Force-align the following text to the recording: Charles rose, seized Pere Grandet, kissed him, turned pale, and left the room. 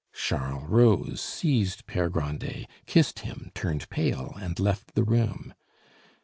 Charles 0.15 0.67
rose, 0.67 1.21
seized 1.21 1.85
Pere 1.85 2.09
Grandet, 2.09 2.65
kissed 2.87 3.19
him, 3.19 3.51
turned 3.53 3.87
pale, 3.91 4.33
and 4.41 4.59
left 4.59 4.95
the 4.95 5.03
room. 5.03 5.53